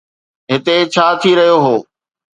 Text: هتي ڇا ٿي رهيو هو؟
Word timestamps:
هتي 0.51 0.75
ڇا 0.93 1.07
ٿي 1.21 1.31
رهيو 1.37 1.57
هو؟ 1.65 1.75